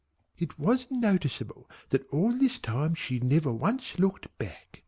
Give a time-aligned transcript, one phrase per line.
[0.35, 4.79] It was noticeable that all this time she never once looked back.